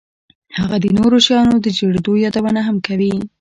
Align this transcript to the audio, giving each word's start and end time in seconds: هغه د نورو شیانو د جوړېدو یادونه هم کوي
هغه 0.57 0.77
د 0.83 0.85
نورو 0.97 1.17
شیانو 1.25 1.55
د 1.61 1.67
جوړېدو 1.79 2.11
یادونه 2.25 2.61
هم 2.67 2.77
کوي 2.87 3.13